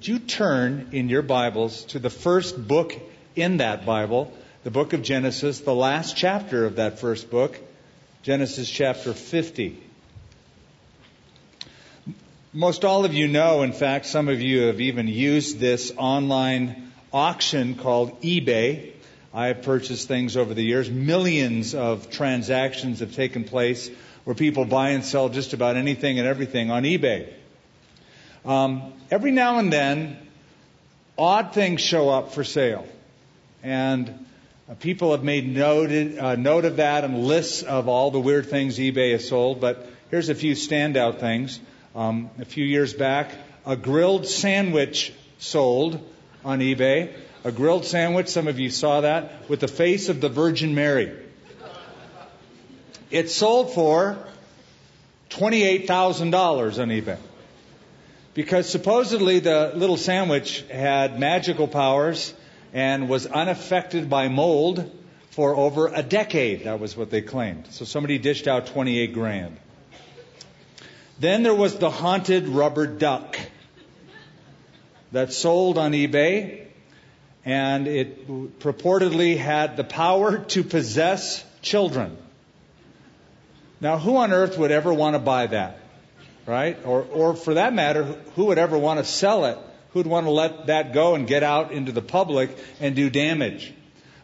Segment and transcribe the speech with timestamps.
[0.00, 2.98] would you turn in your Bibles to the first book
[3.36, 4.32] in that Bible,
[4.64, 7.60] the book of Genesis, the last chapter of that first book,
[8.22, 9.78] Genesis chapter 50.
[12.54, 16.92] Most all of you know, in fact, some of you have even used this online
[17.12, 18.92] auction called eBay.
[19.34, 20.88] I have purchased things over the years.
[20.88, 23.90] Millions of transactions have taken place
[24.24, 27.34] where people buy and sell just about anything and everything on eBay.
[28.44, 30.16] Um, every now and then,
[31.18, 32.86] odd things show up for sale.
[33.62, 34.26] And
[34.68, 38.48] uh, people have made noted, uh, note of that and lists of all the weird
[38.48, 39.60] things eBay has sold.
[39.60, 41.60] But here's a few standout things.
[41.94, 43.32] Um, a few years back,
[43.66, 46.00] a grilled sandwich sold
[46.44, 47.12] on eBay.
[47.42, 51.10] A grilled sandwich, some of you saw that, with the face of the Virgin Mary.
[53.10, 54.18] It sold for
[55.30, 57.18] $28,000 on eBay.
[58.32, 62.32] Because supposedly the little sandwich had magical powers
[62.72, 64.90] and was unaffected by mold
[65.30, 66.64] for over a decade.
[66.64, 67.66] That was what they claimed.
[67.70, 69.56] So somebody dished out 28 grand.
[71.18, 73.38] Then there was the haunted rubber duck
[75.12, 76.66] that sold on eBay,
[77.44, 82.16] and it purportedly had the power to possess children.
[83.80, 85.79] Now, who on earth would ever want to buy that?
[86.46, 86.78] Right?
[86.84, 89.58] Or, or for that matter, who would ever want to sell it?
[89.92, 93.72] Who'd want to let that go and get out into the public and do damage?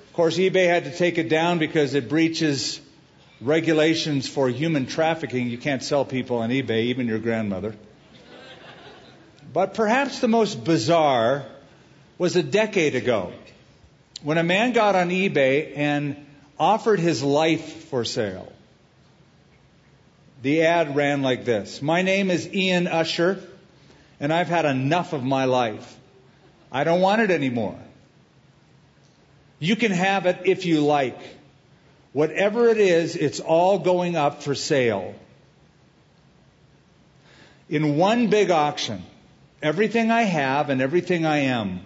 [0.09, 2.81] Of course, eBay had to take it down because it breaches
[3.41, 5.49] regulations for human trafficking.
[5.49, 7.75] You can't sell people on eBay, even your grandmother.
[9.53, 11.47] But perhaps the most bizarre
[12.19, 13.33] was a decade ago
[14.23, 16.27] when a man got on eBay and
[16.59, 18.53] offered his life for sale.
[20.43, 23.43] The ad ran like this My name is Ian Usher,
[24.23, 25.99] and I've had enough of my life.
[26.71, 27.77] I don't want it anymore.
[29.59, 31.19] You can have it if you like.
[32.13, 35.15] Whatever it is, it's all going up for sale.
[37.69, 39.03] In one big auction,
[39.61, 41.81] everything I have and everything I am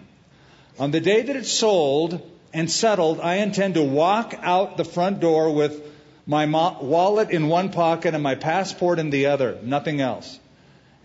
[0.79, 2.21] on the day that it's sold
[2.53, 5.83] and settled, I intend to walk out the front door with
[6.27, 10.39] my wallet in one pocket and my passport in the other, nothing else.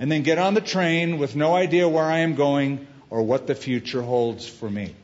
[0.01, 3.45] And then get on the train with no idea where I am going or what
[3.45, 4.95] the future holds for me.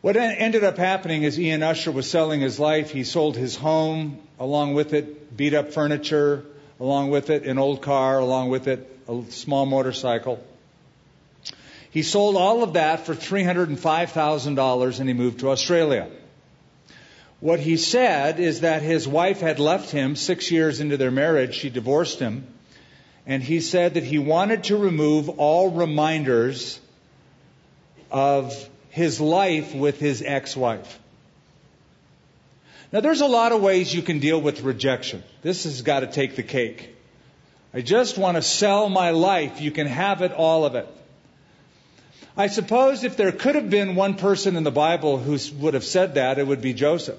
[0.00, 2.90] What ended up happening is Ian Usher was selling his life.
[2.90, 6.46] He sold his home, along with it, beat up furniture,
[6.80, 10.42] along with it, an old car, along with it, a small motorcycle.
[11.90, 16.08] He sold all of that for $305,000 and he moved to Australia.
[17.40, 21.54] What he said is that his wife had left him six years into their marriage.
[21.54, 22.46] She divorced him.
[23.28, 26.80] And he said that he wanted to remove all reminders
[28.10, 30.98] of his life with his ex wife.
[32.90, 35.22] Now, there's a lot of ways you can deal with rejection.
[35.42, 36.96] This has got to take the cake.
[37.74, 39.60] I just want to sell my life.
[39.60, 40.88] You can have it, all of it.
[42.34, 45.84] I suppose if there could have been one person in the Bible who would have
[45.84, 47.18] said that, it would be Joseph.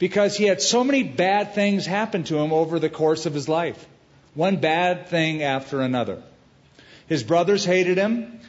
[0.00, 3.48] Because he had so many bad things happen to him over the course of his
[3.48, 3.86] life.
[4.34, 6.22] One bad thing after another.
[7.08, 8.40] His brothers hated him.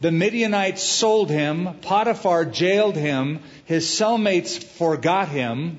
[0.00, 1.78] The Midianites sold him.
[1.82, 3.40] Potiphar jailed him.
[3.64, 5.78] His cellmates forgot him.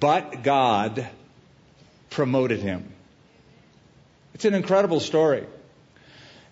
[0.00, 1.08] But God
[2.10, 2.92] promoted him.
[4.34, 5.44] It's an incredible story.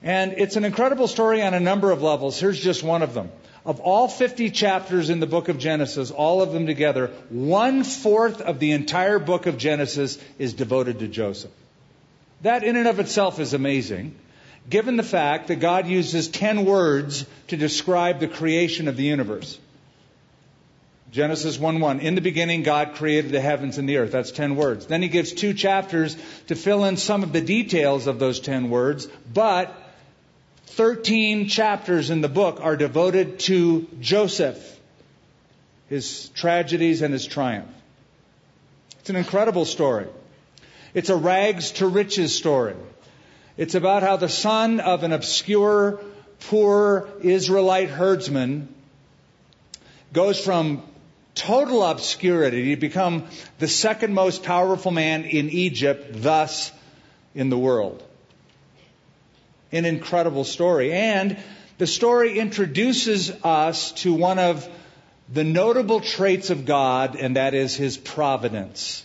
[0.03, 2.39] And it's an incredible story on a number of levels.
[2.39, 3.31] Here's just one of them.
[3.65, 8.41] Of all 50 chapters in the book of Genesis, all of them together, one fourth
[8.41, 11.51] of the entire book of Genesis is devoted to Joseph.
[12.43, 14.15] That in and of itself is amazing,
[14.69, 19.59] given the fact that God uses 10 words to describe the creation of the universe.
[21.13, 22.01] Genesis 1 1.
[22.01, 24.13] In the beginning, God created the heavens and the earth.
[24.13, 24.87] That's 10 words.
[24.87, 26.17] Then he gives two chapters
[26.49, 29.75] to fill in some of the details of those 10 words, but
[30.67, 34.79] 13 chapters in the book are devoted to Joseph,
[35.89, 37.71] his tragedies and his triumph.
[39.01, 40.09] It's an incredible story.
[40.97, 42.75] It's a rags to riches story.
[43.59, 46.01] It's about how the son of an obscure
[46.49, 48.75] poor Israelite herdsman
[50.15, 50.83] goes from
[51.35, 53.27] total obscurity to become
[53.59, 56.73] the second most powerful man in Egypt, thus
[57.35, 58.03] in the world.
[59.73, 60.95] An incredible story.
[60.95, 61.37] And
[61.77, 64.67] the story introduces us to one of
[65.31, 69.05] the notable traits of God, and that is his providence.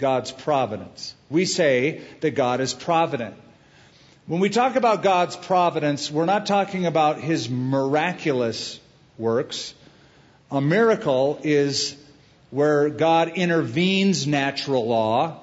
[0.00, 1.14] God's providence.
[1.28, 3.36] We say that God is provident.
[4.26, 8.80] When we talk about God's providence, we're not talking about his miraculous
[9.18, 9.74] works.
[10.50, 11.96] A miracle is
[12.50, 15.38] where God intervenes natural law,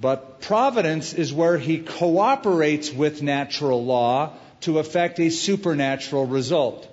[0.00, 4.32] but providence is where he cooperates with natural law
[4.62, 6.86] to effect a supernatural result.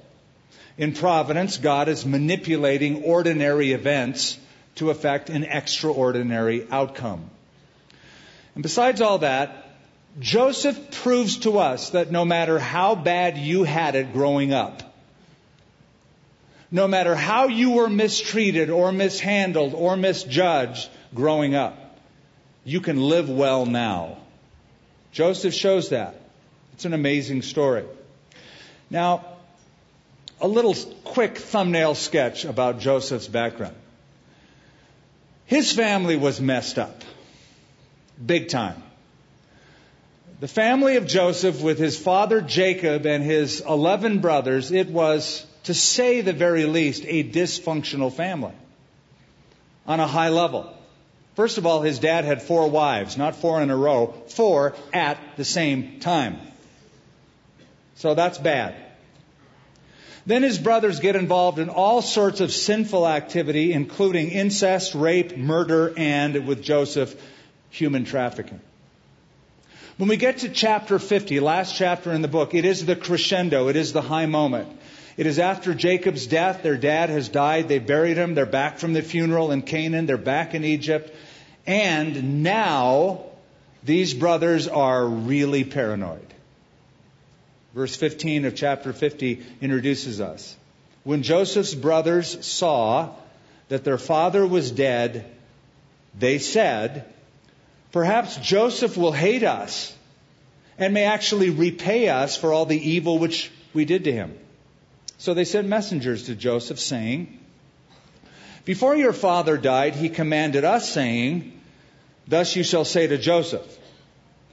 [0.78, 4.38] In providence, God is manipulating ordinary events
[4.78, 7.30] to effect an extraordinary outcome.
[8.56, 9.66] And besides all that,
[10.20, 14.96] Joseph proves to us that no matter how bad you had it growing up,
[16.72, 22.00] no matter how you were mistreated or mishandled or misjudged growing up,
[22.66, 24.18] you can live well now.
[25.12, 26.20] Joseph shows that.
[26.74, 27.86] It's an amazing story.
[28.90, 29.26] Now,
[30.42, 33.76] a little quick thumbnail sketch about Joseph's background.
[35.48, 37.02] His family was messed up.
[38.24, 38.84] Big time.
[40.40, 45.74] The family of Joseph, with his father Jacob and his 11 brothers, it was, to
[45.74, 48.54] say the very least, a dysfunctional family
[49.88, 50.72] on a high level.
[51.36, 55.18] First of all, his dad had four wives, not four in a row, four at
[55.38, 56.40] the same time.
[57.96, 58.76] So that's bad.
[60.26, 65.94] Then his brothers get involved in all sorts of sinful activity, including incest, rape, murder,
[65.96, 67.16] and with Joseph,
[67.70, 68.60] human trafficking.
[69.98, 73.68] When we get to chapter 50, last chapter in the book, it is the crescendo,
[73.68, 74.70] it is the high moment.
[75.18, 78.94] It is after Jacob's death, their dad has died, they buried him, they're back from
[78.94, 81.12] the funeral in Canaan, they're back in Egypt,
[81.66, 83.24] and now
[83.84, 86.34] these brothers are really paranoid.
[87.78, 90.56] Verse 15 of chapter 50 introduces us.
[91.04, 93.14] When Joseph's brothers saw
[93.70, 95.30] that their father was dead,
[96.18, 97.06] they said,
[97.92, 99.96] Perhaps Joseph will hate us
[100.80, 104.36] and may actually repay us for all the evil which we did to him.
[105.20, 107.38] So they sent messengers to Joseph saying,
[108.66, 111.62] Before your father died, he commanded us, saying,
[112.28, 113.78] Thus you shall say to Joseph,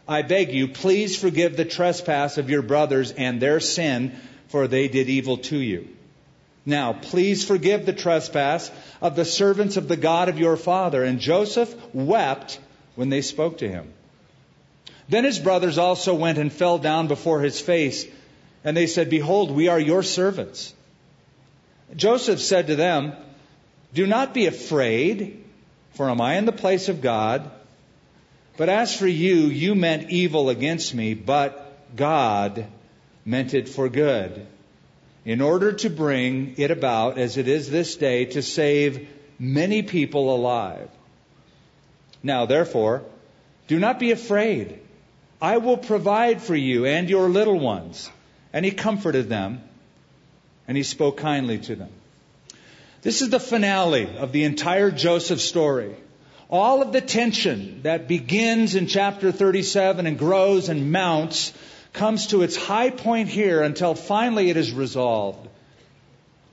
[0.06, 4.16] I beg you, please forgive the trespass of your brothers and their sin,
[4.48, 5.88] for they did evil to you.
[6.66, 8.70] Now, please forgive the trespass
[9.00, 11.04] of the servants of the God of your father.
[11.04, 12.58] And Joseph wept
[12.94, 13.92] when they spoke to him.
[15.08, 18.06] Then his brothers also went and fell down before his face,
[18.62, 20.72] and they said, Behold, we are your servants.
[21.94, 23.12] Joseph said to them,
[23.92, 25.44] Do not be afraid,
[25.92, 27.50] for am I in the place of God?
[28.56, 32.66] But as for you, you meant evil against me, but God
[33.24, 34.46] meant it for good,
[35.24, 39.08] in order to bring it about, as it is this day, to save
[39.38, 40.88] many people alive.
[42.22, 43.02] Now, therefore,
[43.66, 44.78] do not be afraid.
[45.40, 48.10] I will provide for you and your little ones.
[48.52, 49.62] And he comforted them,
[50.68, 51.90] and he spoke kindly to them.
[53.02, 55.96] This is the finale of the entire Joseph story
[56.50, 61.52] all of the tension that begins in chapter 37 and grows and mounts
[61.92, 65.48] comes to its high point here until finally it is resolved.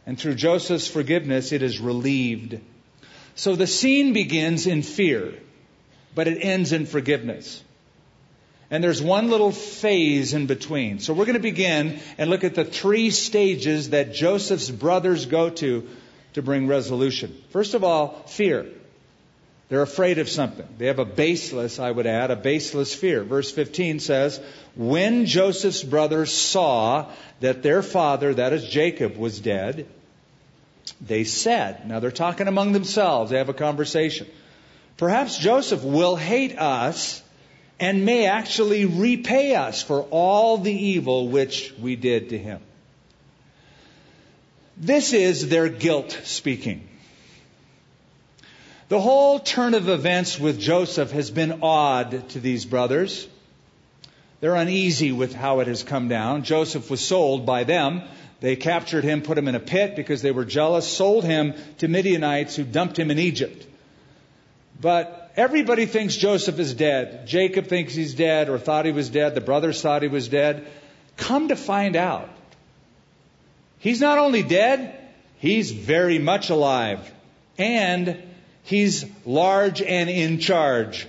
[0.06, 2.60] And through Joseph's forgiveness, it is relieved.
[3.36, 5.34] So the scene begins in fear,
[6.16, 7.64] but it ends in forgiveness.
[8.70, 11.00] And there's one little phase in between.
[11.00, 15.50] So we're going to begin and look at the three stages that Joseph's brothers go
[15.50, 15.88] to
[16.34, 17.36] to bring resolution.
[17.50, 18.66] First of all, fear.
[19.72, 20.68] They're afraid of something.
[20.78, 23.24] They have a baseless, I would add, a baseless fear.
[23.24, 24.38] Verse 15 says,
[24.76, 27.10] When Joseph's brothers saw
[27.40, 29.88] that their father, that is Jacob, was dead,
[31.00, 34.28] they said, now they're talking among themselves, they have a conversation.
[34.98, 37.24] Perhaps Joseph will hate us
[37.80, 42.60] and may actually repay us for all the evil which we did to him.
[44.76, 46.90] This is their guilt speaking.
[48.92, 53.26] The whole turn of events with Joseph has been odd to these brothers.
[54.42, 56.44] They're uneasy with how it has come down.
[56.44, 58.02] Joseph was sold by them.
[58.42, 61.88] They captured him, put him in a pit because they were jealous, sold him to
[61.88, 63.66] Midianites who dumped him in Egypt.
[64.82, 67.28] But everybody thinks Joseph is dead.
[67.28, 69.36] Jacob thinks he's dead or thought he was dead.
[69.36, 70.68] The brothers thought he was dead.
[71.16, 72.28] Come to find out,
[73.80, 74.94] He's not only dead,
[75.38, 77.10] he's very much alive.
[77.58, 78.22] And
[78.64, 81.08] he's large and in charge.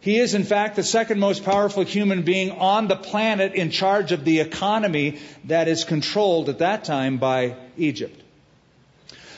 [0.00, 4.12] He is, in fact, the second most powerful human being on the planet in charge
[4.12, 8.22] of the economy that is controlled at that time by Egypt.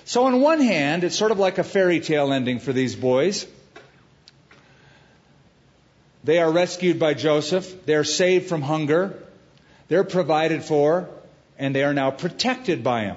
[0.04, 3.46] So, on one hand, it's sort of like a fairy tale ending for these boys.
[6.24, 9.14] They are rescued by Joseph, they're saved from hunger,
[9.88, 11.08] they're provided for,
[11.58, 13.16] and they are now protected by him.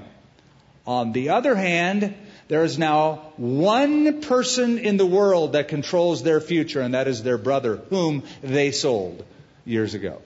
[0.87, 2.15] On the other hand,
[2.51, 7.23] there is now one person in the world that controls their future, and that is
[7.23, 9.23] their brother, whom they sold
[9.63, 10.21] years ago.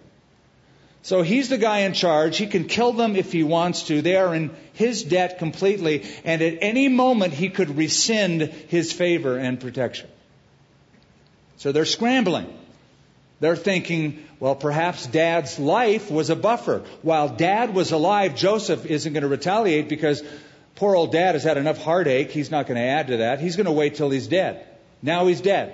[1.03, 2.37] So he's the guy in charge.
[2.37, 4.01] He can kill them if he wants to.
[4.01, 9.37] They are in his debt completely, and at any moment he could rescind his favor
[9.37, 10.09] and protection.
[11.57, 12.51] So they're scrambling.
[13.39, 16.85] They're thinking, well, perhaps dad's life was a buffer.
[17.03, 20.23] While dad was alive, Joseph isn't going to retaliate because
[20.75, 22.31] Poor old dad has had enough heartache.
[22.31, 23.39] He's not going to add to that.
[23.39, 24.65] He's going to wait till he's dead.
[25.01, 25.73] Now he's dead.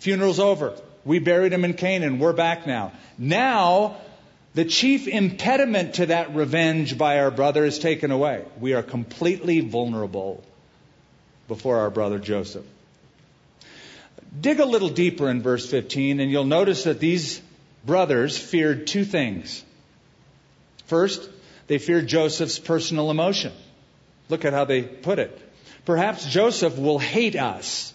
[0.00, 0.76] Funeral's over.
[1.04, 2.18] We buried him in Canaan.
[2.18, 2.92] We're back now.
[3.18, 3.98] Now,
[4.54, 8.44] the chief impediment to that revenge by our brother is taken away.
[8.58, 10.42] We are completely vulnerable
[11.48, 12.64] before our brother Joseph.
[14.40, 17.42] Dig a little deeper in verse 15, and you'll notice that these
[17.84, 19.62] brothers feared two things.
[20.86, 21.28] First,
[21.66, 23.52] they feared Joseph's personal emotion.
[24.28, 25.40] Look at how they put it.
[25.84, 27.92] Perhaps Joseph will hate us.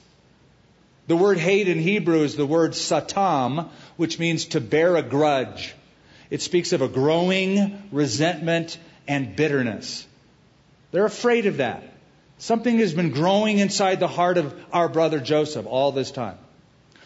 [1.07, 5.74] The word hate in Hebrew is the word satam, which means to bear a grudge.
[6.29, 10.05] It speaks of a growing resentment and bitterness.
[10.91, 11.83] They're afraid of that.
[12.38, 16.38] Something has been growing inside the heart of our brother Joseph all this time.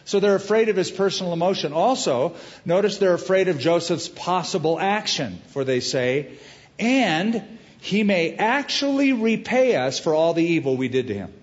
[0.05, 1.71] So they're afraid of his personal emotion.
[1.71, 6.33] Also, notice they're afraid of Joseph's possible action, for they say,
[6.77, 7.41] and
[7.83, 11.33] he may actually repay us for all the evil we did to him.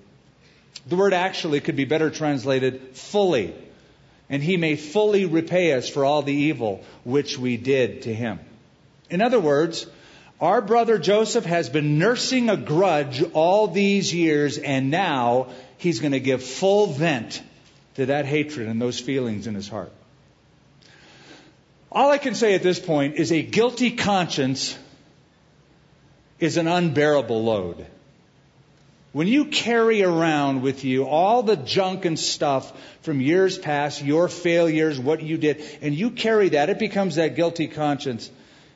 [0.86, 3.54] The word actually could be better translated fully.
[4.30, 8.40] And he may fully repay us for all the evil which we did to him.
[9.10, 9.86] In other words,
[10.40, 16.12] our brother Joseph has been nursing a grudge all these years, and now he's going
[16.12, 17.42] to give full vent
[17.96, 19.92] to that hatred and those feelings in his heart.
[21.92, 24.78] All I can say at this point is a guilty conscience
[26.40, 27.86] is an unbearable load.
[29.12, 34.28] When you carry around with you all the junk and stuff from years past, your
[34.28, 38.30] failures, what you did, and you carry that, it becomes that guilty conscience.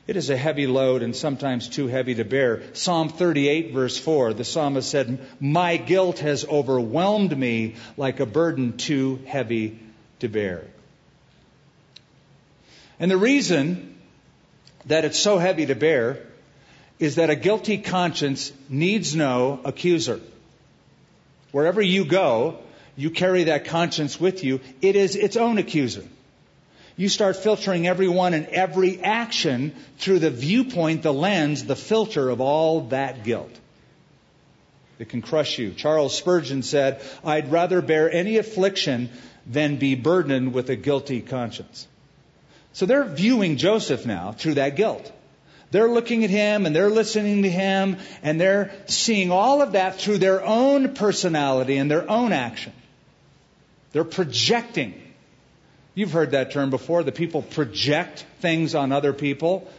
[0.07, 2.63] It is a heavy load and sometimes too heavy to bear.
[2.73, 8.77] Psalm 38 verse 4, the psalmist said, My guilt has overwhelmed me like a burden
[8.77, 9.79] too heavy
[10.19, 10.65] to bear.
[12.99, 13.95] And the reason
[14.85, 16.19] that it's so heavy to bear
[16.99, 20.21] is that a guilty conscience needs no accuser.
[21.51, 22.59] Wherever you go,
[22.95, 24.61] you carry that conscience with you.
[24.81, 26.03] It is its own accuser.
[26.97, 32.39] You start filtering everyone and every action through the viewpoint, the lens, the filter of
[32.39, 33.51] all that guilt.
[34.97, 35.71] It can crush you.
[35.71, 39.09] Charles Spurgeon said, I'd rather bear any affliction
[39.45, 41.85] than be burdened with a guilty conscience.
[42.71, 45.11] So they're viewing Joseph now through that guilt.
[45.75, 49.99] They're looking at him and they're listening to him and they're seeing all of that
[49.99, 52.71] through their own personality and their own action.
[53.91, 54.93] They're projecting.
[55.93, 57.03] You've heard that term before.
[57.03, 59.69] The people project things on other people.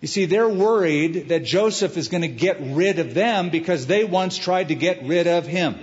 [0.00, 4.02] You see, they're worried that Joseph is going to get rid of them because they
[4.02, 5.76] once tried to get rid of him.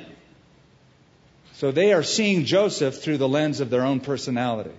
[1.54, 4.74] So they are seeing Joseph through the lens of their own personality.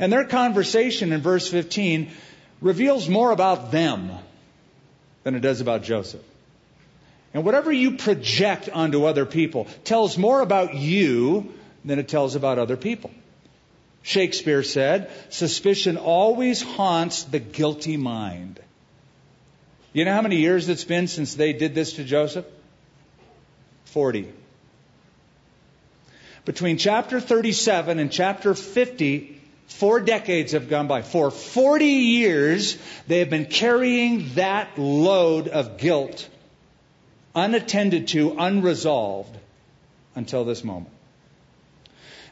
[0.00, 2.10] And their conversation in verse 15
[2.60, 4.10] reveals more about them
[5.22, 6.22] than it does about Joseph.
[7.34, 11.52] And whatever you project onto other people tells more about you
[11.84, 13.10] than it tells about other people.
[14.02, 18.60] Shakespeare said, suspicion always haunts the guilty mind.
[19.92, 22.46] You know how many years it's been since they did this to Joseph?
[23.86, 24.32] 40.
[26.44, 29.37] Between chapter 37 and chapter 50,
[29.68, 31.02] Four decades have gone by.
[31.02, 36.28] For 40 years, they have been carrying that load of guilt,
[37.34, 39.36] unattended to, unresolved,
[40.14, 40.94] until this moment.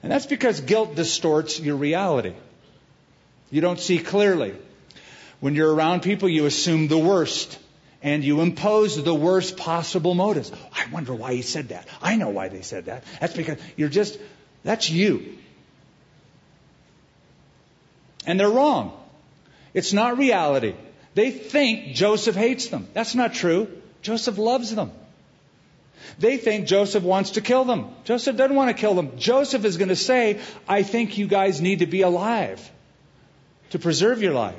[0.02, 2.34] And that's because guilt distorts your reality.
[3.50, 4.54] You don't see clearly.
[5.40, 7.58] When you're around people, you assume the worst
[8.02, 10.50] and you impose the worst possible motives.
[10.72, 11.86] I wonder why he said that.
[12.00, 13.04] I know why they said that.
[13.20, 14.18] That's because you're just,
[14.64, 15.38] that's you.
[18.26, 18.92] And they're wrong.
[19.72, 20.74] It's not reality.
[21.14, 22.88] They think Joseph hates them.
[22.92, 23.68] That's not true.
[24.02, 24.90] Joseph loves them.
[26.18, 27.88] They think Joseph wants to kill them.
[28.04, 29.18] Joseph doesn't want to kill them.
[29.18, 32.70] Joseph is going to say, I think you guys need to be alive
[33.70, 34.54] to preserve your life.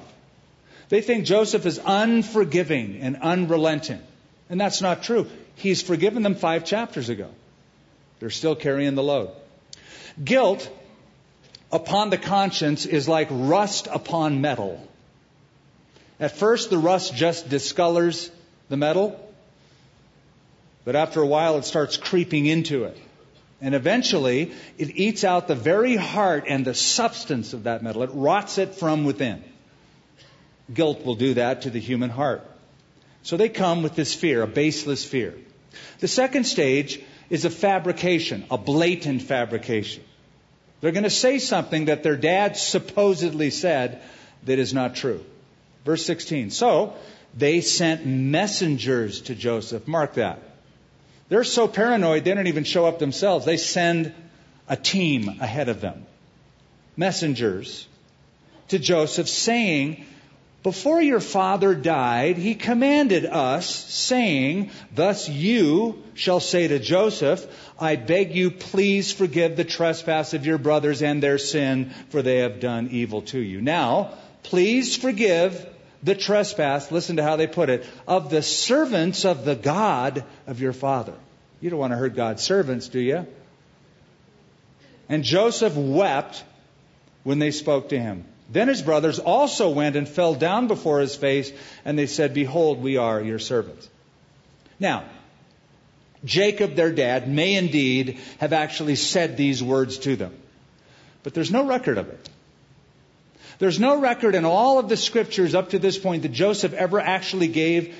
[0.89, 4.01] They think Joseph is unforgiving and unrelenting.
[4.49, 5.27] And that's not true.
[5.55, 7.29] He's forgiven them five chapters ago.
[8.19, 9.31] They're still carrying the load.
[10.23, 10.69] Guilt
[11.71, 14.85] upon the conscience is like rust upon metal.
[16.19, 18.31] At first, the rust just discolors
[18.69, 19.19] the metal,
[20.83, 22.97] but after a while, it starts creeping into it.
[23.61, 28.03] And eventually, it eats out the very heart and the substance of that metal.
[28.03, 29.43] It rots it from within.
[30.73, 32.43] Guilt will do that to the human heart.
[33.23, 35.33] So they come with this fear, a baseless fear.
[35.99, 40.03] The second stage is a fabrication, a blatant fabrication.
[40.79, 44.01] They're going to say something that their dad supposedly said
[44.43, 45.23] that is not true.
[45.85, 46.51] Verse 16.
[46.51, 46.93] So
[47.35, 49.87] they sent messengers to Joseph.
[49.87, 50.39] Mark that.
[51.29, 53.45] They're so paranoid they don't even show up themselves.
[53.45, 54.13] They send
[54.67, 56.05] a team ahead of them.
[56.95, 57.87] Messengers
[58.69, 60.05] to Joseph saying,
[60.63, 67.45] before your father died, he commanded us, saying, Thus you shall say to Joseph,
[67.79, 72.39] I beg you, please forgive the trespass of your brothers and their sin, for they
[72.39, 73.61] have done evil to you.
[73.61, 75.65] Now, please forgive
[76.03, 80.59] the trespass, listen to how they put it, of the servants of the God of
[80.59, 81.13] your father.
[81.61, 83.25] You don't want to hurt God's servants, do you?
[85.07, 86.43] And Joseph wept
[87.23, 88.25] when they spoke to him.
[88.49, 91.51] Then his brothers also went and fell down before his face,
[91.83, 93.89] and they said, Behold, we are your servants.
[94.79, 95.03] Now,
[96.23, 100.33] Jacob, their dad, may indeed have actually said these words to them.
[101.23, 102.29] But there's no record of it.
[103.59, 106.99] There's no record in all of the scriptures up to this point that Joseph ever
[106.99, 107.95] actually gave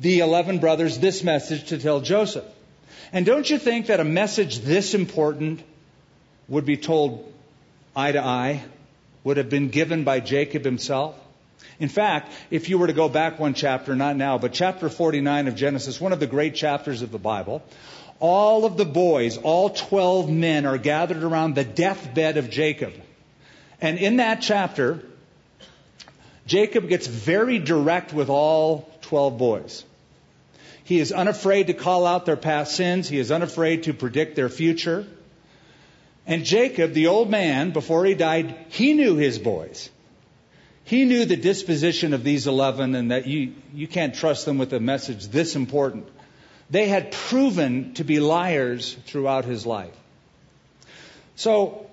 [0.00, 2.44] the 11 brothers this message to tell Joseph.
[3.12, 5.62] And don't you think that a message this important
[6.48, 7.32] would be told
[7.96, 8.62] eye to eye?
[9.24, 11.16] Would have been given by Jacob himself.
[11.78, 15.48] In fact, if you were to go back one chapter, not now, but chapter 49
[15.48, 17.62] of Genesis, one of the great chapters of the Bible,
[18.18, 22.92] all of the boys, all 12 men are gathered around the deathbed of Jacob.
[23.80, 25.00] And in that chapter,
[26.46, 29.84] Jacob gets very direct with all 12 boys.
[30.84, 33.08] He is unafraid to call out their past sins.
[33.08, 35.06] He is unafraid to predict their future.
[36.30, 39.90] And Jacob, the old man, before he died, he knew his boys.
[40.84, 44.72] He knew the disposition of these 11 and that you, you can't trust them with
[44.72, 46.06] a message this important.
[46.70, 49.96] They had proven to be liars throughout his life.
[51.34, 51.90] So,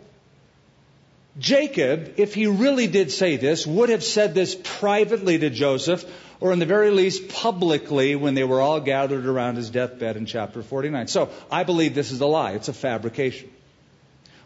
[1.40, 6.06] Jacob, if he really did say this, would have said this privately to Joseph,
[6.40, 10.28] or in the very least publicly when they were all gathered around his deathbed in
[10.28, 11.08] chapter 49.
[11.08, 12.52] So, I believe this is a lie.
[12.52, 13.50] It's a fabrication.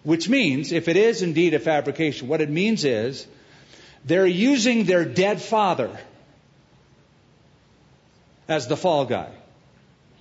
[0.03, 3.27] Which means, if it is indeed a fabrication, what it means is
[4.03, 5.95] they're using their dead father
[8.47, 9.29] as the fall guy.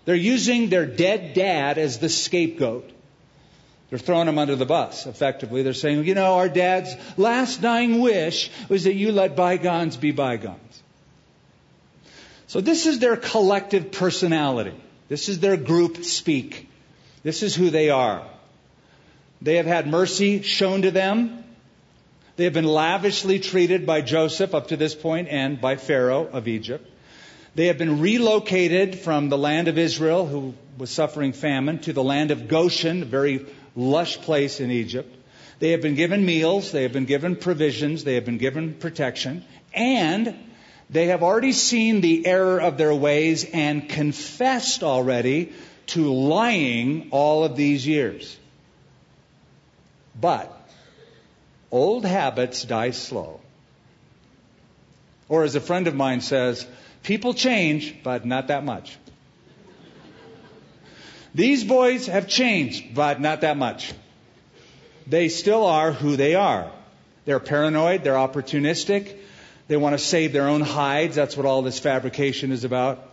[0.04, 2.90] They're using their dead dad as the scapegoat.
[3.88, 5.62] They're throwing him under the bus, effectively.
[5.62, 10.12] They're saying, you know, our dad's last dying wish was that you let bygones be
[10.12, 10.82] bygones.
[12.46, 14.74] So this is their collective personality.
[15.08, 16.68] This is their group speak.
[17.22, 18.24] This is who they are.
[19.42, 21.44] They have had mercy shown to them.
[22.36, 26.48] They have been lavishly treated by Joseph up to this point and by Pharaoh of
[26.48, 26.86] Egypt.
[27.54, 32.04] They have been relocated from the land of Israel, who was suffering famine, to the
[32.04, 35.16] land of Goshen, a very lush place in Egypt.
[35.58, 39.44] They have been given meals, they have been given provisions, they have been given protection,
[39.74, 40.34] and
[40.88, 45.52] they have already seen the error of their ways and confessed already
[45.88, 48.36] to lying all of these years.
[50.20, 50.52] But
[51.70, 53.40] old habits die slow.
[55.28, 56.66] Or as a friend of mine says,
[57.02, 58.96] people change, but not that much.
[61.34, 63.92] These boys have changed, but not that much.
[65.06, 66.70] They still are who they are.
[67.24, 69.16] They're paranoid, they're opportunistic,
[69.68, 71.14] they want to save their own hides.
[71.14, 73.06] That's what all this fabrication is about.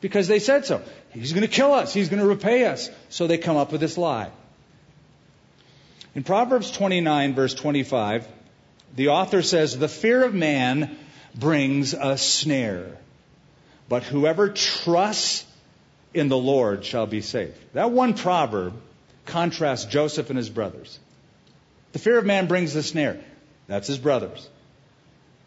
[0.00, 0.82] Because they said so.
[1.12, 2.90] He's going to kill us, he's going to repay us.
[3.10, 4.30] So they come up with this lie.
[6.14, 8.26] In Proverbs 29, verse 25,
[8.94, 10.96] the author says, The fear of man
[11.34, 12.96] brings a snare,
[13.88, 15.44] but whoever trusts
[16.12, 17.54] in the Lord shall be safe.
[17.72, 18.74] That one proverb
[19.26, 21.00] contrasts Joseph and his brothers.
[21.92, 23.20] The fear of man brings the snare.
[23.66, 24.48] That's his brothers.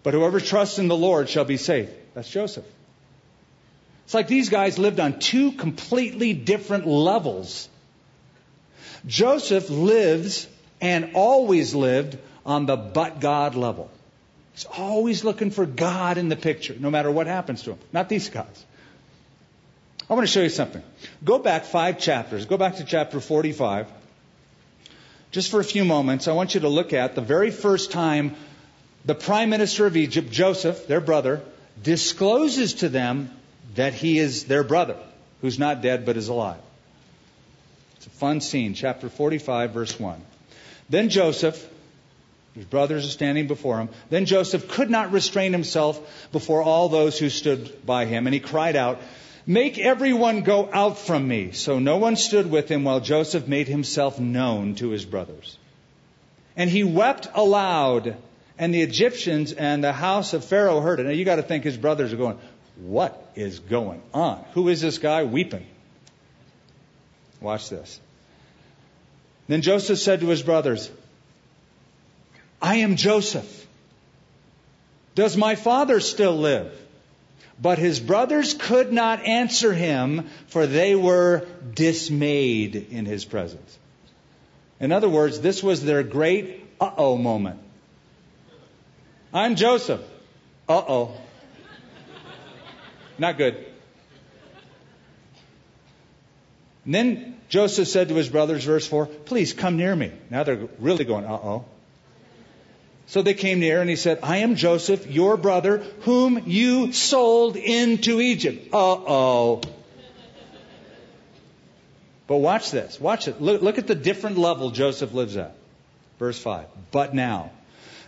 [0.03, 1.89] But whoever trusts in the Lord shall be safe.
[2.13, 2.65] That's Joseph.
[4.03, 7.69] It's like these guys lived on two completely different levels.
[9.06, 10.47] Joseph lives
[10.81, 13.89] and always lived on the but God level.
[14.53, 17.79] He's always looking for God in the picture, no matter what happens to him.
[17.93, 18.65] Not these guys.
[20.09, 20.81] I want to show you something.
[21.23, 22.45] Go back five chapters.
[22.45, 23.87] Go back to chapter 45.
[25.31, 28.35] Just for a few moments, I want you to look at the very first time
[29.05, 31.41] the prime minister of Egypt, Joseph, their brother,
[31.81, 33.31] discloses to them
[33.75, 34.97] that he is their brother,
[35.41, 36.59] who's not dead but is alive.
[37.97, 38.73] It's a fun scene.
[38.73, 40.21] Chapter 45, verse 1.
[40.89, 41.67] Then Joseph,
[42.56, 43.89] his brothers are standing before him.
[44.10, 46.00] Then Joseph could not restrain himself
[46.32, 49.00] before all those who stood by him, and he cried out,
[49.45, 51.54] Make everyone go out from me.
[51.54, 55.58] So no one stood with him while Joseph made himself known to his brothers.
[56.58, 58.17] And he wept aloud,
[58.58, 61.04] and the Egyptians and the house of Pharaoh heard it.
[61.04, 62.39] Now you got to think his brothers are going,
[62.76, 64.43] What is going on?
[64.54, 65.65] Who is this guy weeping?
[67.39, 68.02] Watch this.
[69.47, 70.91] Then Joseph said to his brothers,
[72.62, 73.65] I am Joseph.
[75.15, 76.73] Does my father still live?
[77.60, 83.77] But his brothers could not answer him, for they were dismayed in his presence.
[84.79, 87.60] In other words, this was their great uh oh moment.
[89.33, 90.01] I'm Joseph.
[90.69, 91.17] Uh oh.
[93.17, 93.65] Not good.
[96.86, 100.12] And then Joseph said to his brothers, verse 4, Please come near me.
[100.29, 101.65] Now they're really going, uh oh.
[103.07, 107.55] So they came near and he said, I am Joseph, your brother, whom you sold
[107.55, 108.73] into Egypt.
[108.73, 109.62] Uh oh.
[112.27, 112.99] But watch this.
[112.99, 113.41] Watch it.
[113.41, 115.55] Look, look, at the different level Joseph lives at.
[116.19, 116.65] Verse 5.
[116.91, 117.51] But now,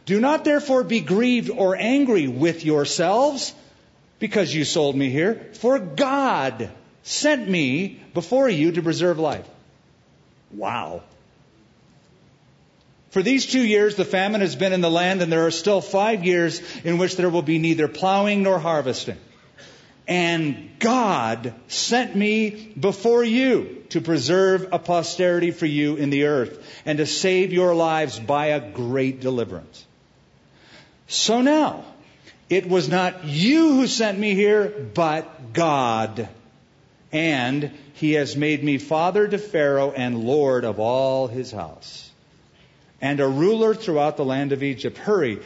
[0.06, 3.54] do not therefore be grieved or angry with yourselves
[4.20, 6.70] because you sold me here, for God
[7.10, 9.48] sent me before you to preserve life.
[10.52, 11.02] Wow.
[13.10, 15.82] For these two years, the famine has been in the land, and there are still
[15.82, 19.18] five years in which there will be neither plowing nor harvesting.
[20.08, 26.64] And God sent me before you to preserve a posterity for you in the earth
[26.86, 29.84] and to save your lives by a great deliverance.
[31.08, 31.86] So now,
[32.52, 36.30] it was not you who sent me here, but God.
[37.12, 42.10] And he has made me father to Pharaoh and lord of all his house
[43.02, 44.98] and a ruler throughout the land of Egypt.
[44.98, 45.40] Hurry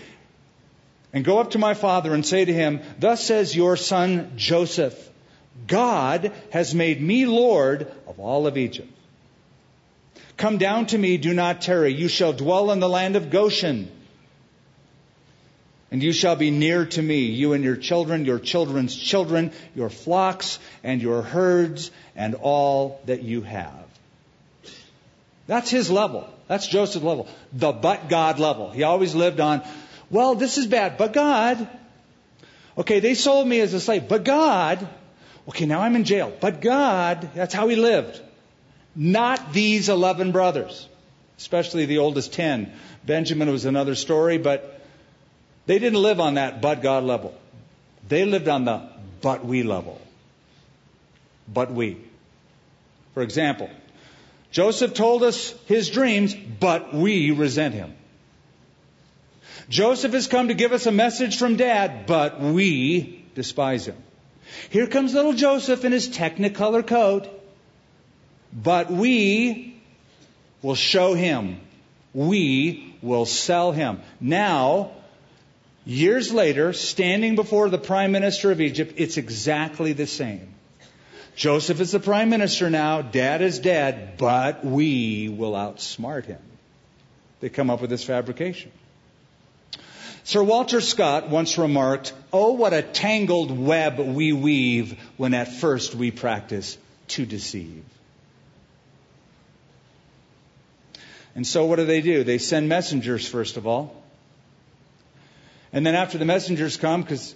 [1.13, 5.09] and go up to my father and say to him, Thus says your son Joseph,
[5.67, 8.89] God has made me Lord of all of Egypt.
[10.35, 11.93] Come down to me, do not tarry.
[11.93, 13.91] You shall dwell in the land of Goshen.
[15.93, 19.91] And you shall be near to me, you and your children, your children's children, your
[19.91, 23.85] flocks and your herds, and all that you have.
[25.45, 26.27] That's his level.
[26.47, 27.27] That's Joseph's level.
[27.53, 28.71] The but God level.
[28.71, 29.61] He always lived on,
[30.09, 31.69] well, this is bad, but God.
[32.75, 34.87] Okay, they sold me as a slave, but God.
[35.47, 37.29] Okay, now I'm in jail, but God.
[37.35, 38.19] That's how he lived.
[38.95, 40.89] Not these 11 brothers,
[41.37, 42.73] especially the oldest 10.
[43.05, 44.72] Benjamin was another story, but
[45.65, 47.33] they didn't live on that but God level.
[48.07, 48.89] They lived on the
[49.21, 49.99] but we level.
[51.51, 51.97] But we.
[53.13, 53.69] For example,
[54.51, 57.93] Joseph told us his dreams, but we resent him.
[59.69, 63.95] Joseph has come to give us a message from dad, but we despise him.
[64.69, 67.27] Here comes little Joseph in his technicolor coat,
[68.51, 69.81] but we
[70.61, 71.59] will show him.
[72.13, 74.01] We will sell him.
[74.19, 74.91] Now,
[75.85, 80.53] years later, standing before the prime minister of Egypt, it's exactly the same.
[81.35, 83.01] Joseph is the prime minister now.
[83.01, 86.41] Dad is dead, but we will outsmart him.
[87.39, 88.71] They come up with this fabrication.
[90.23, 95.95] Sir Walter Scott once remarked, Oh, what a tangled web we weave when at first
[95.95, 96.77] we practice
[97.09, 97.83] to deceive.
[101.35, 102.23] And so what do they do?
[102.23, 104.02] They send messengers, first of all.
[105.73, 107.35] And then after the messengers come, because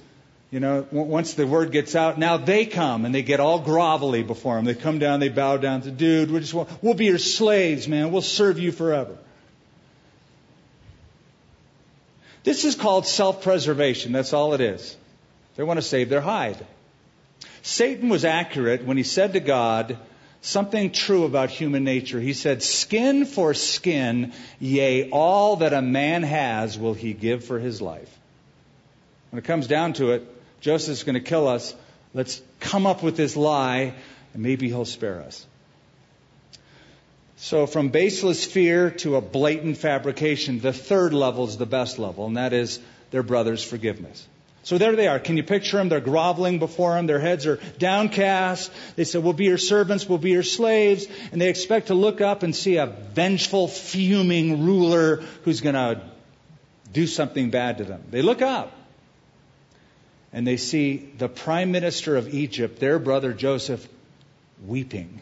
[0.50, 4.26] you know, once the word gets out, now they come and they get all grovelly
[4.26, 4.64] before him.
[4.64, 7.88] They come down, they bow down to, dude, we just want, we'll be your slaves,
[7.88, 8.12] man.
[8.12, 9.18] We'll serve you forever.
[12.46, 14.14] This is called self-preservation.
[14.14, 14.96] That's all it is.
[15.58, 16.66] They want to save their hide.
[17.62, 19.98] Satan was accurate when he said to God
[20.40, 22.22] something true about human nature.
[22.22, 27.60] He said, skin for skin, yea, all that a man has will he give for
[27.60, 28.17] his life.
[29.32, 30.26] When it comes down to it,
[30.62, 31.76] Joseph's going to kill us.
[32.14, 33.94] Let's come up with this lie,
[34.34, 35.46] and maybe he'll spare us.
[37.40, 42.26] So, from baseless fear to a blatant fabrication, the third level is the best level,
[42.26, 42.80] and that is
[43.12, 44.28] their brother's forgiveness.
[44.64, 45.18] So there they are.
[45.18, 45.88] Can you picture them?
[45.88, 47.08] They're groveling before him.
[47.08, 48.70] Their heads are downcast.
[48.98, 50.10] They say, We'll be your servants.
[50.10, 51.08] We'll be your slaves.
[51.32, 56.02] And they expect to look up and see a vengeful, fuming ruler who's going to
[56.92, 58.04] do something bad to them.
[58.10, 58.77] They look up
[60.34, 63.88] and they see the prime minister of Egypt, their brother Joseph,
[64.66, 65.22] weeping.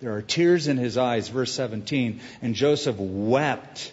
[0.00, 3.92] There are tears in his eyes, verse 17, and Joseph wept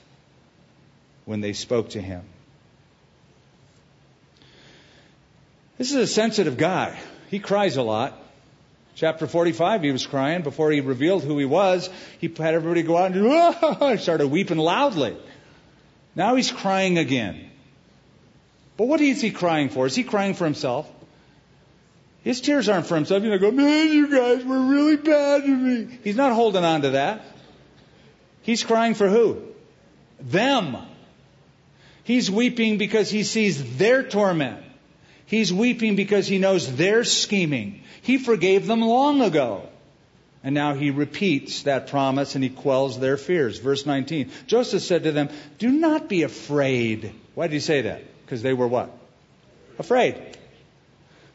[1.26, 2.24] when they spoke to him.
[5.78, 7.00] This is a sensitive guy.
[7.30, 8.18] He cries a lot.
[8.96, 11.90] Chapter 45, he was crying before he revealed who he was.
[12.20, 15.16] He had everybody go out and started weeping loudly.
[16.16, 17.51] Now he's crying again.
[18.82, 19.86] But what is he crying for?
[19.86, 20.92] Is he crying for himself?
[22.24, 23.22] His tears aren't for himself.
[23.22, 26.00] He's not going, man, you guys were really bad to me.
[26.04, 27.24] He's not holding on to that.
[28.42, 29.44] He's crying for who?
[30.20, 30.78] Them.
[32.06, 34.64] He's weeping because he sees their torment.
[35.28, 37.84] He's weeping because he knows they're scheming.
[38.02, 39.70] He forgave them long ago.
[40.44, 43.60] And now he repeats that promise and he quells their fears.
[43.60, 44.32] Verse 19.
[44.48, 47.14] Joseph said to them, Do not be afraid.
[47.36, 48.06] Why did he say that?
[48.32, 48.90] Because they were what?
[49.78, 50.16] Afraid.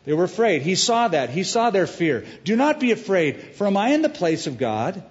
[0.07, 0.63] They were afraid.
[0.63, 1.29] He saw that.
[1.29, 2.25] He saw their fear.
[2.43, 5.03] Do not be afraid, for am I in the place of God?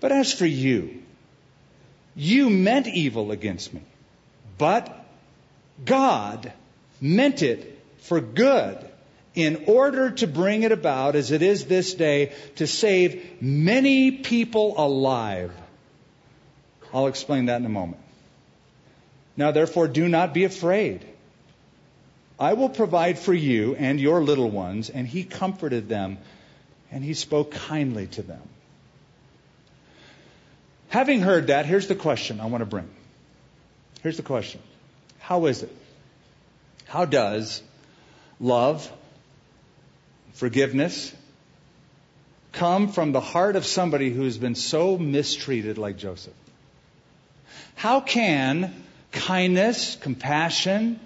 [0.00, 1.04] But as for you,
[2.16, 3.82] you meant evil against me.
[4.58, 4.92] But
[5.84, 6.52] God
[7.00, 8.84] meant it for good
[9.36, 14.74] in order to bring it about as it is this day to save many people
[14.78, 15.52] alive.
[16.92, 17.98] I'll explain that in a moment.
[19.36, 21.06] Now, therefore, do not be afraid.
[22.38, 24.90] I will provide for you and your little ones.
[24.90, 26.18] And he comforted them
[26.90, 28.42] and he spoke kindly to them.
[30.88, 32.88] Having heard that, here's the question I want to bring.
[34.02, 34.60] Here's the question
[35.20, 35.74] How is it
[36.92, 37.62] how does
[38.38, 38.92] love,
[40.34, 41.14] forgiveness,
[42.52, 46.34] come from the heart of somebody who has been so mistreated like Joseph?
[47.76, 48.74] How can
[49.12, 50.98] kindness, compassion,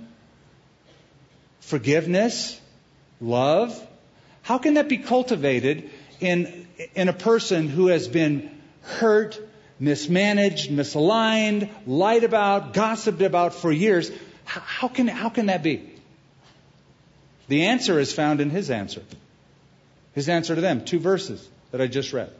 [1.60, 2.58] forgiveness,
[3.20, 3.86] love,
[4.42, 5.90] how can that be cultivated
[6.20, 8.50] in, in a person who has been
[8.82, 9.38] hurt,
[9.80, 14.10] mismanaged, misaligned, lied about, gossiped about for years?
[14.44, 15.92] How can, how can that be?
[17.48, 19.02] The answer is found in his answer.
[20.14, 22.30] His answer to them, two verses that I just read.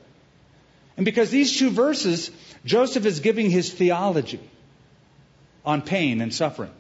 [0.97, 2.31] And because these two verses,
[2.65, 4.41] Joseph is giving his theology
[5.67, 6.71] on pain and suffering.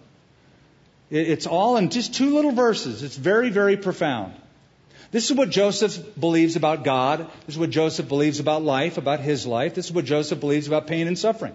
[1.10, 3.02] It's all in just two little verses.
[3.02, 4.34] It's very, very profound.
[5.12, 7.30] This is what Joseph believes about God.
[7.46, 9.74] This is what Joseph believes about life, about his life.
[9.74, 11.54] This is what Joseph believes about pain and suffering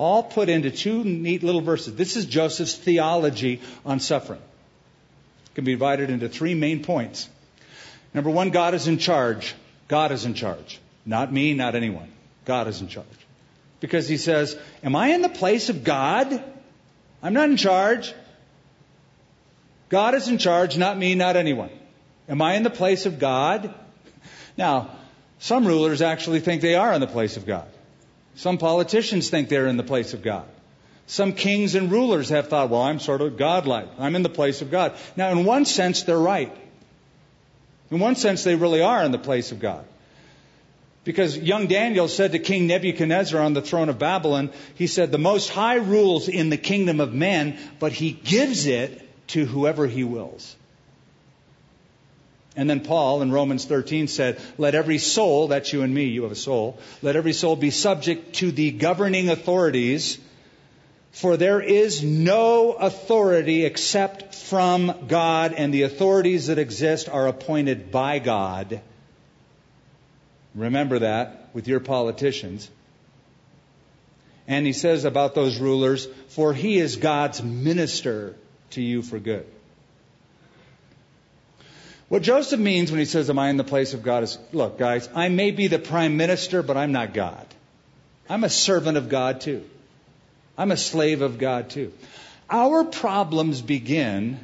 [0.00, 1.94] all put into two neat little verses.
[1.94, 4.40] This is Joseph's theology on suffering.
[4.40, 7.28] It can be divided into three main points.
[8.14, 9.54] Number one, God is in charge.
[9.88, 10.80] God is in charge.
[11.04, 12.10] Not me, not anyone.
[12.46, 13.06] God is in charge.
[13.80, 16.42] Because he says, Am I in the place of God?
[17.22, 18.14] I'm not in charge.
[19.88, 21.70] God is in charge, not me, not anyone.
[22.28, 23.74] Am I in the place of God?
[24.56, 24.90] Now,
[25.38, 27.66] some rulers actually think they are in the place of God.
[28.36, 30.46] Some politicians think they're in the place of God.
[31.06, 33.88] Some kings and rulers have thought, well, I'm sort of godlike.
[33.98, 34.94] I'm in the place of God.
[35.16, 36.56] Now, in one sense, they're right.
[37.90, 39.84] In one sense, they really are in the place of God.
[41.02, 45.18] Because young Daniel said to King Nebuchadnezzar on the throne of Babylon, he said, The
[45.18, 50.04] Most High rules in the kingdom of men, but he gives it to whoever he
[50.04, 50.56] wills.
[52.56, 56.24] And then Paul in Romans 13 said, Let every soul, that's you and me, you
[56.24, 60.18] have a soul, let every soul be subject to the governing authorities,
[61.12, 67.90] for there is no authority except from God, and the authorities that exist are appointed
[67.90, 68.82] by God.
[70.54, 72.68] Remember that with your politicians.
[74.48, 78.34] And he says about those rulers, For he is God's minister
[78.70, 79.46] to you for good.
[82.08, 84.24] What Joseph means when he says, Am I in the place of God?
[84.24, 87.46] is look, guys, I may be the prime minister, but I'm not God.
[88.28, 89.64] I'm a servant of God too.
[90.58, 91.92] I'm a slave of God too.
[92.50, 94.40] Our problems begin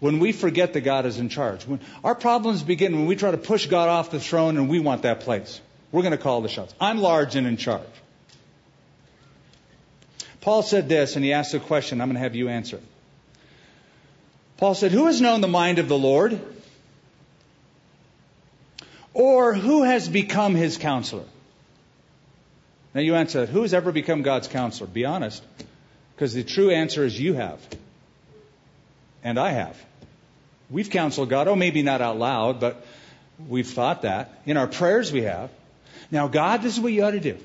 [0.00, 1.66] when we forget that God is in charge.
[1.66, 4.78] When our problems begin when we try to push God off the throne and we
[4.78, 5.60] want that place.
[5.92, 6.74] We're going to call the shots.
[6.80, 7.82] I'm large and in charge.
[10.40, 12.00] Paul said this, and he asked a question.
[12.00, 12.80] I'm going to have you answer.
[14.58, 16.40] Paul said, Who has known the mind of the Lord?
[19.12, 21.24] Or who has become his counselor?
[22.94, 23.46] Now you answer.
[23.46, 24.88] Who has ever become God's counselor?
[24.88, 25.42] Be honest.
[26.14, 27.60] Because the true answer is you have.
[29.26, 29.76] And I have.
[30.70, 31.48] We've counseled God.
[31.48, 32.86] Oh, maybe not out loud, but
[33.48, 34.40] we've thought that.
[34.46, 35.50] In our prayers, we have.
[36.12, 37.36] Now, God, this is what you ought to do.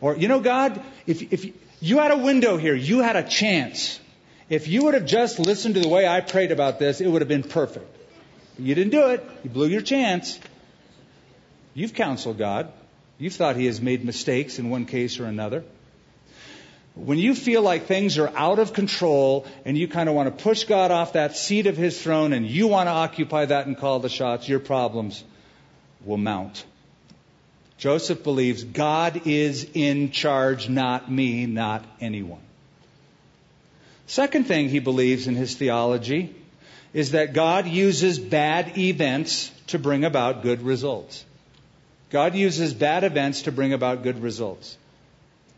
[0.00, 4.00] Or, you know, God, if, if you had a window here, you had a chance.
[4.48, 7.22] If you would have just listened to the way I prayed about this, it would
[7.22, 7.96] have been perfect.
[8.56, 9.24] But You didn't do it.
[9.44, 10.40] You blew your chance.
[11.72, 12.72] You've counseled God.
[13.18, 15.62] You've thought He has made mistakes in one case or another.
[17.04, 20.42] When you feel like things are out of control and you kind of want to
[20.42, 23.76] push God off that seat of His throne and you want to occupy that and
[23.76, 25.24] call the shots, your problems
[26.04, 26.64] will mount.
[27.78, 32.42] Joseph believes God is in charge, not me, not anyone.
[34.06, 36.34] Second thing he believes in his theology
[36.92, 41.24] is that God uses bad events to bring about good results.
[42.10, 44.76] God uses bad events to bring about good results.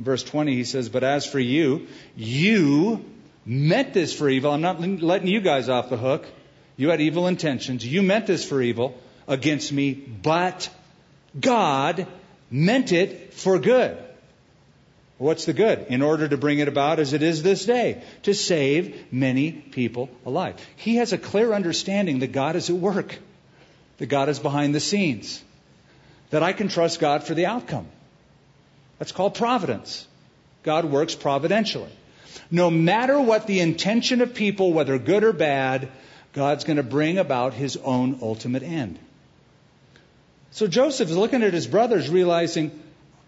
[0.02, 1.86] Verse 20, he says, But as for you,
[2.16, 3.04] you
[3.44, 4.50] meant this for evil.
[4.50, 6.26] I'm not letting you guys off the hook.
[6.76, 7.86] You had evil intentions.
[7.86, 10.68] You meant this for evil against me, but
[11.38, 12.06] God
[12.50, 13.96] meant it for good.
[15.18, 15.86] What's the good?
[15.88, 20.10] In order to bring it about as it is this day, to save many people
[20.26, 20.56] alive.
[20.74, 23.18] He has a clear understanding that God is at work,
[23.98, 25.40] that God is behind the scenes,
[26.30, 27.86] that I can trust God for the outcome.
[29.02, 30.06] That's called providence.
[30.62, 31.90] God works providentially.
[32.52, 35.88] No matter what the intention of people, whether good or bad,
[36.34, 39.00] God's going to bring about his own ultimate end.
[40.52, 42.80] So Joseph is looking at his brothers, realizing,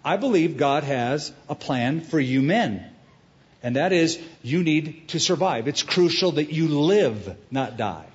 [0.05, 2.89] I believe God has a plan for you men.
[3.61, 5.67] And that is, you need to survive.
[5.67, 8.07] It's crucial that you live, not die.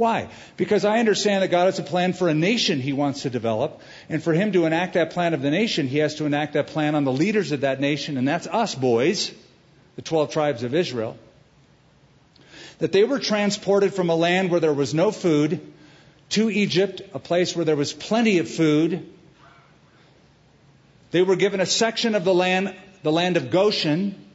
[0.00, 0.30] Why?
[0.56, 3.82] Because I understand that God has a plan for a nation he wants to develop.
[4.08, 6.68] And for him to enact that plan of the nation, he has to enact that
[6.68, 8.16] plan on the leaders of that nation.
[8.16, 9.30] And that's us, boys,
[9.96, 11.18] the 12 tribes of Israel.
[12.78, 15.60] That they were transported from a land where there was no food
[16.30, 19.06] to Egypt, a place where there was plenty of food,
[21.10, 24.29] they were given a section of the land, the land of Goshen,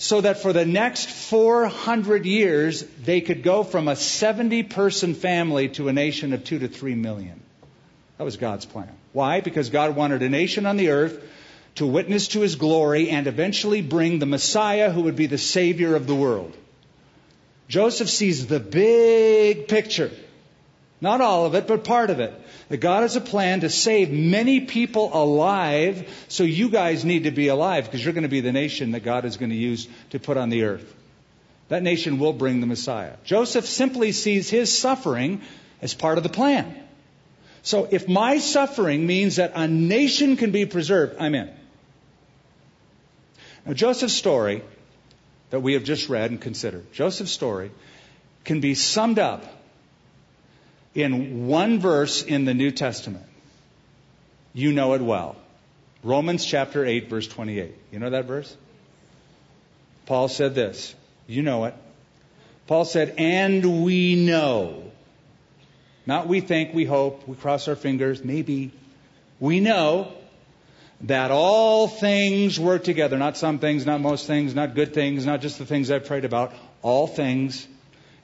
[0.00, 5.68] so that for the next 400 years, they could go from a 70 person family
[5.68, 7.38] to a nation of 2 to 3 million.
[8.16, 8.88] That was God's plan.
[9.12, 9.42] Why?
[9.42, 11.22] Because God wanted a nation on the earth
[11.74, 15.94] to witness to his glory and eventually bring the Messiah who would be the Savior
[15.94, 16.56] of the world.
[17.68, 20.10] Joseph sees the big picture.
[21.00, 22.34] Not all of it, but part of it.
[22.68, 27.30] That God has a plan to save many people alive, so you guys need to
[27.30, 29.88] be alive because you're going to be the nation that God is going to use
[30.10, 30.94] to put on the earth.
[31.68, 33.14] That nation will bring the Messiah.
[33.24, 35.40] Joseph simply sees his suffering
[35.80, 36.76] as part of the plan.
[37.62, 41.50] So if my suffering means that a nation can be preserved, I'm in.
[43.64, 44.62] Now, Joseph's story
[45.50, 47.70] that we have just read and considered, Joseph's story
[48.44, 49.59] can be summed up
[50.94, 53.26] in one verse in the New Testament.
[54.52, 55.36] You know it well.
[56.02, 57.74] Romans chapter 8, verse 28.
[57.92, 58.56] You know that verse?
[60.06, 60.94] Paul said this.
[61.26, 61.74] You know it.
[62.66, 64.90] Paul said, and we know.
[66.06, 68.72] Not we think, we hope, we cross our fingers, maybe.
[69.38, 70.12] We know
[71.02, 73.16] that all things work together.
[73.16, 76.24] Not some things, not most things, not good things, not just the things I've prayed
[76.24, 76.52] about.
[76.82, 77.66] All things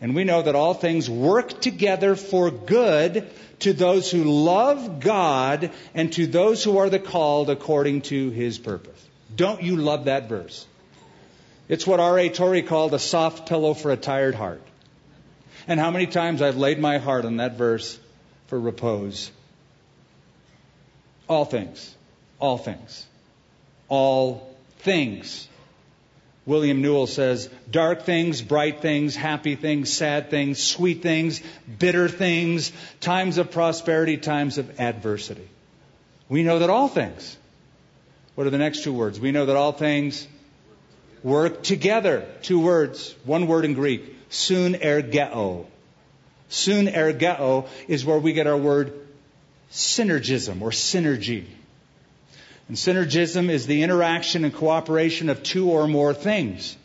[0.00, 3.28] and we know that all things work together for good
[3.60, 8.58] to those who love God and to those who are the called according to his
[8.58, 9.06] purpose.
[9.34, 10.66] Don't you love that verse?
[11.68, 12.28] It's what R.A.
[12.28, 14.62] Torrey called a soft pillow for a tired heart.
[15.66, 17.98] And how many times I've laid my heart on that verse
[18.46, 19.30] for repose.
[21.28, 21.94] All things.
[22.38, 23.06] All things.
[23.88, 25.48] All things
[26.46, 31.42] William Newell says, dark things, bright things, happy things, sad things, sweet things,
[31.78, 35.48] bitter things, times of prosperity, times of adversity.
[36.28, 37.36] We know that all things,
[38.36, 39.18] what are the next two words?
[39.18, 40.28] We know that all things
[41.24, 42.24] work together.
[42.42, 45.66] Two words, one word in Greek, sun ergeo.
[46.48, 48.92] Sun ergeo is where we get our word
[49.72, 51.46] synergism or synergy.
[52.68, 56.76] And synergism is the interaction and cooperation of two or more things.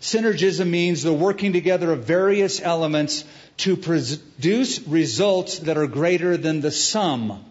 [0.00, 3.24] Synergism means the working together of various elements
[3.58, 7.44] to produce results that are greater than the sum.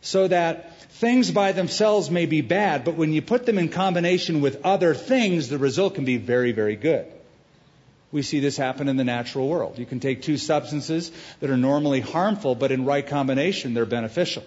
[0.00, 4.40] So that things by themselves may be bad, but when you put them in combination
[4.40, 7.06] with other things, the result can be very, very good.
[8.10, 9.78] We see this happen in the natural world.
[9.78, 11.10] You can take two substances
[11.40, 14.44] that are normally harmful, but in right combination, they're beneficial.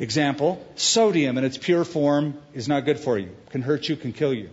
[0.00, 3.34] Example, sodium in its pure form is not good for you.
[3.50, 4.50] Can hurt you, can kill you.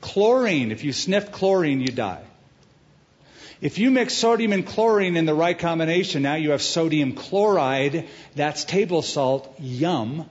[0.00, 2.22] Chlorine, if you sniff chlorine, you die.
[3.60, 8.08] If you mix sodium and chlorine in the right combination, now you have sodium chloride.
[8.34, 9.54] That's table salt.
[9.58, 10.28] Yum.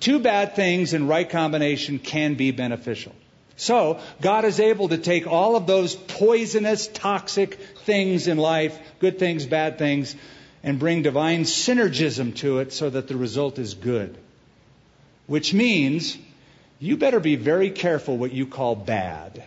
[0.00, 3.14] Two bad things in right combination can be beneficial.
[3.56, 9.18] So, God is able to take all of those poisonous, toxic things in life, good
[9.18, 10.16] things, bad things,
[10.62, 14.18] and bring divine synergism to it so that the result is good.
[15.26, 16.18] Which means
[16.80, 19.44] you better be very careful what you call bad.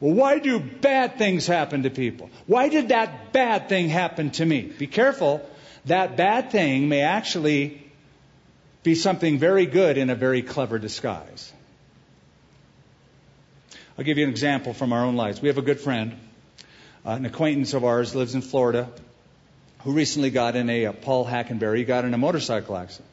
[0.00, 2.28] Well, why do bad things happen to people?
[2.46, 4.62] Why did that bad thing happen to me?
[4.62, 5.48] Be careful.
[5.86, 7.80] That bad thing may actually
[8.82, 11.52] be something very good in a very clever disguise.
[13.98, 15.42] I'll give you an example from our own lives.
[15.42, 16.16] We have a good friend,
[17.04, 18.88] uh, an acquaintance of ours, lives in Florida,
[19.80, 23.08] who recently got in a, uh, Paul Hackenberry, He got in a motorcycle accident.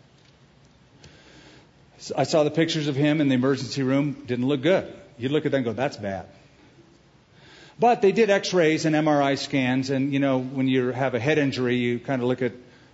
[1.98, 4.88] So I saw the pictures of him in the emergency room, didn't look good.
[5.18, 6.28] You'd look at them and go, that's bad.
[7.78, 11.38] But they did x-rays and MRI scans, and you know, when you have a head
[11.38, 12.54] injury, you kind of look at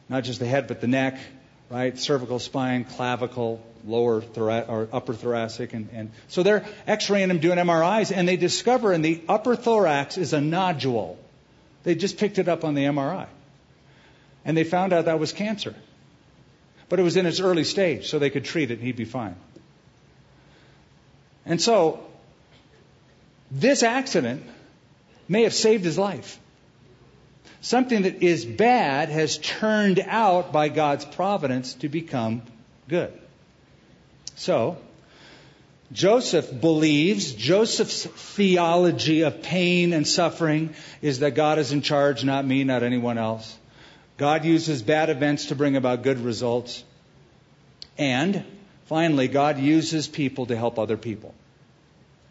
[0.09, 1.19] not just the head, but the neck,
[1.69, 1.95] right?
[1.97, 7.57] Cervical spine, clavicle, lower thora- or upper thoracic, and, and so they're X-raying them, doing
[7.57, 11.17] MRIs, and they discover in the upper thorax is a nodule.
[11.83, 13.27] They just picked it up on the MRI,
[14.43, 15.75] and they found out that was cancer,
[16.89, 19.05] but it was in its early stage, so they could treat it, and he'd be
[19.05, 19.35] fine.
[21.45, 22.03] And so,
[23.51, 24.43] this accident
[25.27, 26.39] may have saved his life
[27.65, 32.43] something that is bad has turned out by God's providence to become
[32.87, 33.11] good.
[34.35, 34.77] So,
[35.91, 42.45] Joseph believes, Joseph's theology of pain and suffering is that God is in charge, not
[42.45, 43.57] me, not anyone else.
[44.17, 46.83] God uses bad events to bring about good results.
[47.97, 48.43] And
[48.85, 51.33] finally, God uses people to help other people.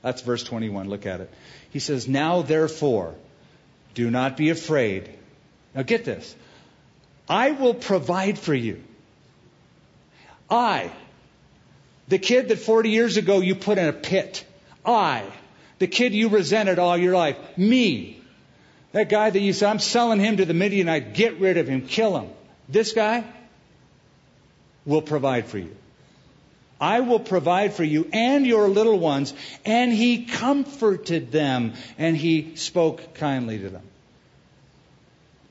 [0.02, 0.88] That's verse 21.
[0.88, 1.30] Look at it.
[1.70, 3.14] He says, Now therefore,
[3.94, 5.08] do not be afraid.
[5.74, 6.34] Now get this.
[7.28, 8.82] I will provide for you.
[10.50, 10.90] I,
[12.08, 14.44] the kid that 40 years ago you put in a pit.
[14.84, 15.24] I,
[15.78, 17.36] the kid you resented all your life.
[17.56, 18.20] Me,
[18.92, 21.86] that guy that you said, I'm selling him to the Midianite, get rid of him,
[21.86, 22.30] kill him.
[22.68, 23.24] This guy
[24.84, 25.74] will provide for you.
[26.80, 29.32] I will provide for you and your little ones.
[29.64, 33.82] And he comforted them and he spoke kindly to them.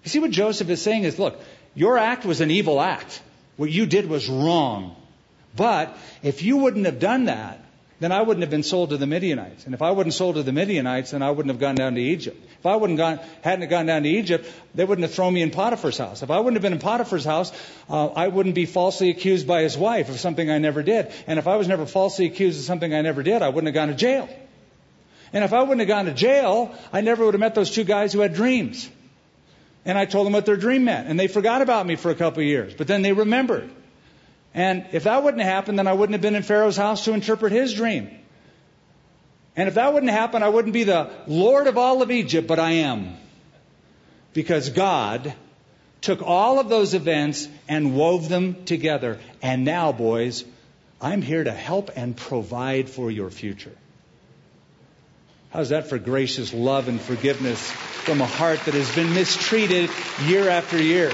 [0.04, 1.40] You see what Joseph is saying is, look,
[1.76, 3.22] your act was an evil act.
[3.58, 4.96] What you did was wrong.
[5.56, 7.64] But if you wouldn't have done that,
[8.00, 9.66] then I wouldn't have been sold to the Midianites.
[9.66, 12.02] And if I wouldn't sold to the Midianites, then I wouldn't have gone down to
[12.02, 12.38] Egypt.
[12.60, 15.52] If I wouldn't gone, hadn't gone down to Egypt, they wouldn't have thrown me in
[15.52, 16.22] Potiphar's house.
[16.22, 17.54] If I wouldn't have been in Potiphar's house,
[17.90, 21.14] uh, I wouldn't be falsely accused by his wife of something I never did.
[21.28, 23.76] And if I was never falsely accused of something I never did, I wouldn't have
[23.76, 24.28] gone to jail.
[25.32, 27.86] And if I wouldn't have gone to jail, I never would have met those two
[27.86, 28.90] guys who had dreams.
[29.86, 31.08] And I told them what their dream meant.
[31.08, 32.74] And they forgot about me for a couple of years.
[32.74, 33.70] But then they remembered.
[34.54, 37.52] And if that wouldn't happen, then I wouldn't have been in Pharaoh's house to interpret
[37.52, 38.10] his dream.
[39.56, 42.60] And if that wouldn't happen, I wouldn't be the Lord of all of Egypt, but
[42.60, 43.18] I am.
[44.34, 45.34] Because God
[46.02, 49.20] took all of those events and wove them together.
[49.42, 50.44] And now, boys,
[51.00, 53.76] I'm here to help and provide for your future.
[55.52, 59.90] How's that for gracious love and forgiveness from a heart that has been mistreated
[60.26, 61.12] year after year?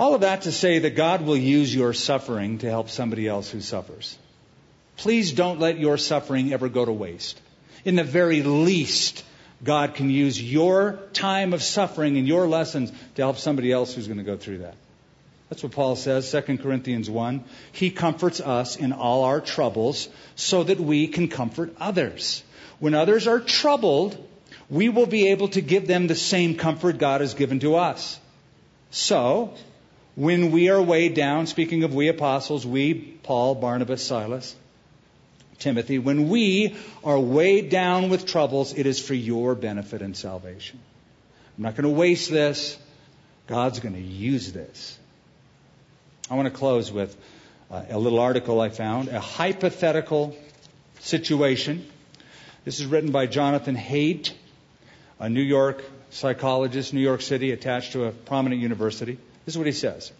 [0.00, 3.50] All of that to say that God will use your suffering to help somebody else
[3.50, 4.16] who suffers.
[4.96, 7.38] Please don't let your suffering ever go to waste.
[7.84, 9.22] In the very least,
[9.62, 14.06] God can use your time of suffering and your lessons to help somebody else who's
[14.06, 14.74] going to go through that.
[15.50, 17.44] That's what Paul says, 2 Corinthians 1.
[17.72, 22.42] He comforts us in all our troubles so that we can comfort others.
[22.78, 24.16] When others are troubled,
[24.70, 28.18] we will be able to give them the same comfort God has given to us.
[28.90, 29.54] So,
[30.14, 34.54] when we are weighed down, speaking of we apostles, we, Paul, Barnabas, Silas,
[35.58, 40.80] Timothy, when we are weighed down with troubles, it is for your benefit and salvation.
[41.56, 42.78] I'm not going to waste this.
[43.46, 44.98] God's going to use this.
[46.30, 47.16] I want to close with
[47.70, 50.36] uh, a little article I found, a hypothetical
[51.00, 51.86] situation.
[52.64, 54.32] This is written by Jonathan Haidt,
[55.18, 59.18] a New York psychologist, New York City, attached to a prominent university.
[59.50, 60.12] This is what he says.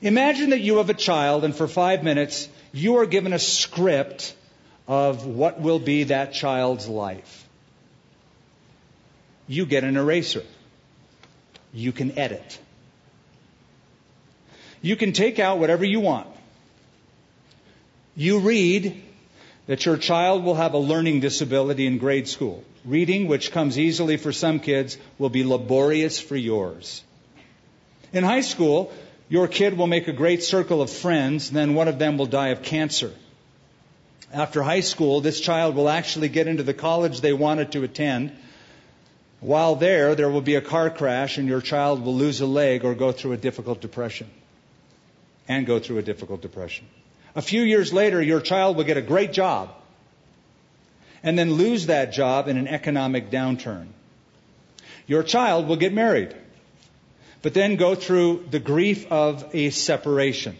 [0.00, 4.32] Imagine that you have a child, and for five minutes, you are given a script
[4.86, 7.48] of what will be that child's life.
[9.48, 10.44] You get an eraser.
[11.72, 12.60] You can edit.
[14.82, 16.28] You can take out whatever you want.
[18.14, 19.02] You read
[19.66, 22.62] that your child will have a learning disability in grade school.
[22.84, 27.02] Reading, which comes easily for some kids, will be laborious for yours.
[28.12, 28.92] In high school,
[29.28, 32.48] your kid will make a great circle of friends, then one of them will die
[32.48, 33.12] of cancer.
[34.32, 38.32] After high school, this child will actually get into the college they wanted to attend.
[39.40, 42.84] While there, there will be a car crash and your child will lose a leg
[42.84, 44.30] or go through a difficult depression.
[45.48, 46.86] And go through a difficult depression.
[47.34, 49.70] A few years later, your child will get a great job
[51.22, 53.86] and then lose that job in an economic downturn.
[55.06, 56.34] Your child will get married,
[57.42, 60.56] but then go through the grief of a separation.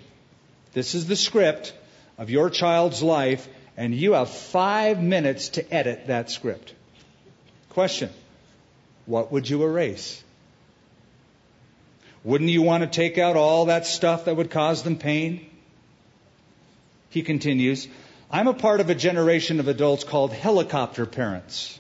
[0.73, 1.75] This is the script
[2.17, 6.75] of your child's life, and you have five minutes to edit that script.
[7.71, 8.11] Question
[9.07, 10.23] What would you erase?
[12.23, 15.47] Wouldn't you want to take out all that stuff that would cause them pain?
[17.09, 17.89] He continues,
[18.31, 21.80] I'm a part of a generation of adults called helicopter parents.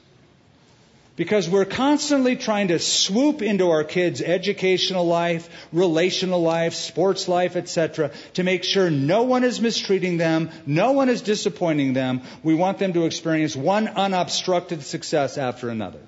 [1.20, 7.56] Because we're constantly trying to swoop into our kids' educational life, relational life, sports life,
[7.56, 12.22] etc., to make sure no one is mistreating them, no one is disappointing them.
[12.42, 16.00] We want them to experience one unobstructed success after another.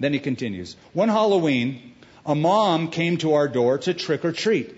[0.00, 0.74] Then he continues.
[0.92, 1.94] One Halloween,
[2.26, 4.74] a mom came to our door to trick or treat.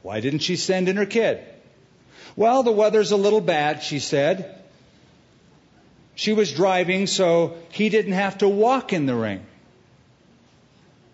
[0.00, 1.44] Why didn't she send in her kid?
[2.34, 4.59] Well, the weather's a little bad, she said.
[6.20, 9.40] She was driving, so he didn't have to walk in the rain.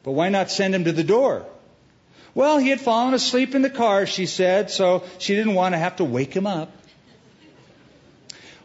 [0.03, 1.47] But why not send him to the door?
[2.35, 5.79] Well, he had fallen asleep in the car, she said, so she didn't want to
[5.79, 6.73] have to wake him up.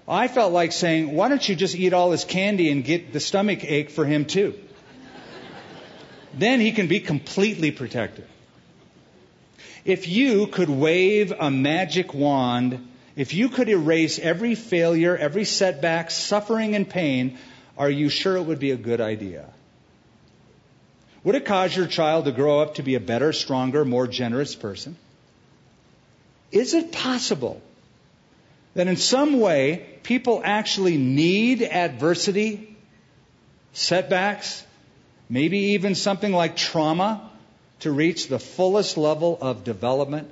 [0.07, 3.19] I felt like saying, why don't you just eat all his candy and get the
[3.19, 4.55] stomach ache for him too?
[6.33, 8.25] then he can be completely protected.
[9.85, 16.11] If you could wave a magic wand, if you could erase every failure, every setback,
[16.11, 17.37] suffering, and pain,
[17.77, 19.47] are you sure it would be a good idea?
[21.23, 24.55] Would it cause your child to grow up to be a better, stronger, more generous
[24.55, 24.95] person?
[26.51, 27.61] Is it possible
[28.73, 32.75] that in some way people actually need adversity,
[33.73, 34.65] setbacks,
[35.29, 37.29] maybe even something like trauma
[37.81, 40.29] to reach the fullest level of development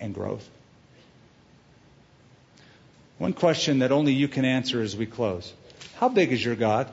[0.00, 0.48] and growth?
[3.18, 5.52] One question that only you can answer as we close.
[5.96, 6.90] How big is your God?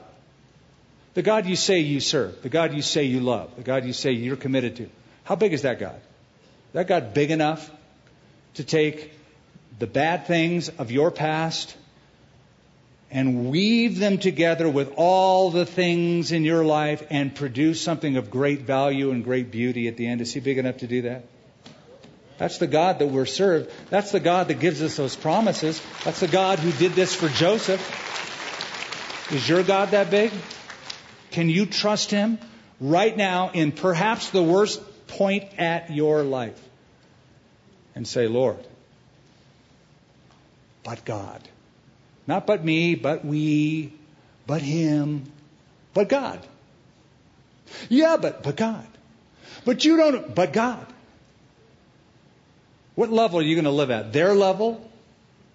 [1.14, 3.94] The God you say you serve, the God you say you love, the God you
[3.94, 4.90] say you're committed to.
[5.24, 5.96] How big is that God?
[5.96, 7.72] Is that God big enough
[8.56, 9.14] to take
[9.80, 11.76] the bad things of your past
[13.12, 18.30] and weave them together with all the things in your life and produce something of
[18.30, 20.22] great value and great beauty at the end.
[20.22, 21.26] Is He big enough to do that?
[22.38, 23.72] That's the God that we're served.
[23.90, 25.82] That's the God that gives us those promises.
[26.04, 27.82] That's the God who did this for Joseph.
[29.32, 30.32] Is your God that big?
[31.32, 32.38] Can you trust Him
[32.80, 36.62] right now in perhaps the worst point at your life?
[37.96, 38.60] And say, Lord,
[40.84, 41.42] but God.
[42.28, 43.94] Not but me, but we,
[44.48, 45.32] but him,
[45.94, 46.46] but God.
[47.90, 48.88] Yeah, but, but God.
[49.64, 50.86] But you don't, but God.
[52.96, 54.14] What level are you going to live at?
[54.14, 54.90] Their level,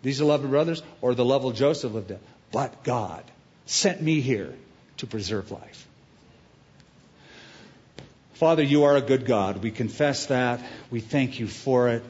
[0.02, 2.20] these 11 brothers, or the level Joseph lived at?
[2.52, 3.24] But God
[3.66, 4.54] sent me here
[4.98, 5.86] to preserve life.
[8.34, 9.62] Father, you are a good God.
[9.62, 10.60] We confess that.
[10.90, 12.02] We thank you for it.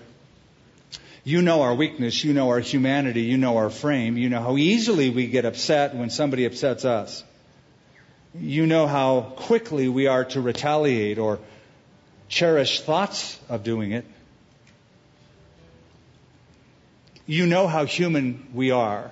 [1.24, 2.24] You know our weakness.
[2.24, 3.22] You know our humanity.
[3.22, 4.16] You know our frame.
[4.16, 7.24] You know how easily we get upset when somebody upsets us.
[8.34, 11.40] You know how quickly we are to retaliate or
[12.28, 14.04] cherish thoughts of doing it.
[17.30, 19.08] You know how human we are.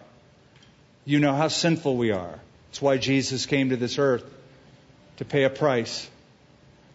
[1.04, 2.40] You know how sinful we are.
[2.70, 4.24] It's why Jesus came to this earth
[5.18, 6.10] to pay a price,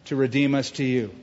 [0.05, 1.15] to redeem us to you.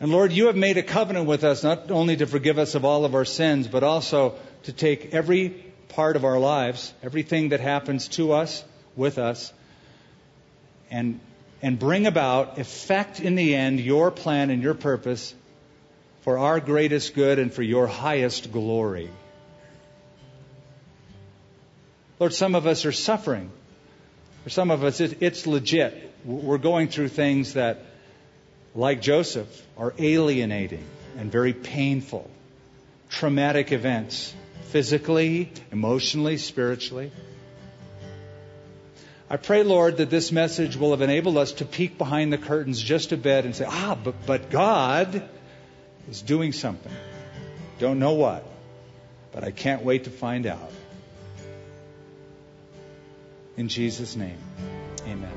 [0.00, 2.86] And Lord, you have made a covenant with us not only to forgive us of
[2.86, 5.50] all of our sins, but also to take every
[5.90, 8.64] part of our lives, everything that happens to us,
[8.96, 9.52] with us,
[10.90, 11.20] and,
[11.60, 15.34] and bring about, effect in the end, your plan and your purpose
[16.24, 19.10] for our greatest good and for your highest glory.
[22.18, 23.50] Lord, some of us are suffering.
[24.42, 26.12] For some of us, it, it's legit.
[26.24, 27.84] We're going through things that
[28.74, 30.84] like Joseph, are alienating
[31.16, 32.28] and very painful.
[33.08, 34.34] Traumatic events,
[34.70, 37.12] physically, emotionally, spiritually.
[39.30, 42.80] I pray, Lord, that this message will have enabled us to peek behind the curtains
[42.80, 45.22] just a bit and say, ah, but, but God
[46.10, 46.92] is doing something.
[47.78, 48.46] Don't know what,
[49.32, 50.70] but I can't wait to find out.
[53.56, 54.38] In Jesus' name,
[55.06, 55.32] amen.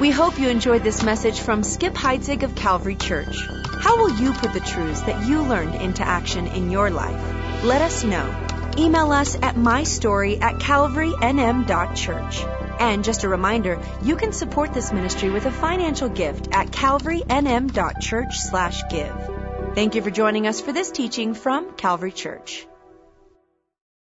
[0.00, 3.36] We hope you enjoyed this message from Skip Heitzig of Calvary Church.
[3.82, 7.62] How will you put the truths that you learned into action in your life?
[7.62, 8.48] Let us know.
[8.78, 12.42] Email us at mystory at calvarynm.church.
[12.80, 18.38] And just a reminder, you can support this ministry with a financial gift at calvarynm.church
[18.38, 19.41] slash give.
[19.74, 22.66] Thank you for joining us for this teaching from Calvary Church.